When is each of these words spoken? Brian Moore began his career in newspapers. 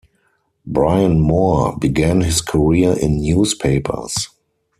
Brian 0.65 1.19
Moore 1.19 1.77
began 1.77 2.21
his 2.21 2.41
career 2.41 2.97
in 2.97 3.21
newspapers. 3.21 4.29